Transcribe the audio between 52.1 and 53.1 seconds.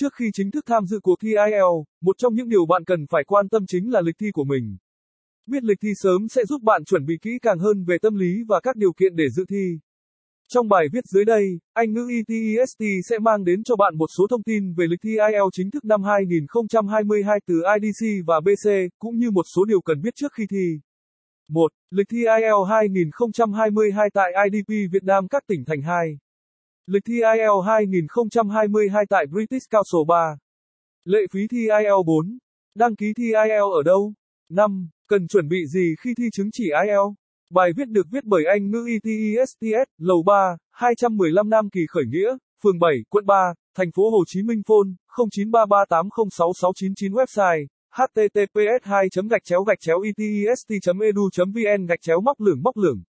móc lửng móc lửng